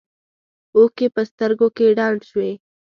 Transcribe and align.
اوښکې 0.75 1.07
په 1.15 1.21
سترګو 1.29 1.67
کې 1.75 1.85
ډنډ 1.97 2.19
شوې. 2.29 2.51